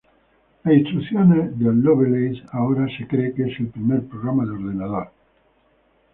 Las 0.63 0.73
instrucciones 0.73 1.59
del 1.59 1.79
Lovelace 1.81 2.43
ahora 2.53 2.87
se 2.97 3.05
cree 3.07 3.35
que 3.35 3.43
es 3.43 3.59
el 3.59 3.67
primer 3.67 4.03
programa 4.07 4.45
de 4.45 4.49
ordenador. 4.53 5.11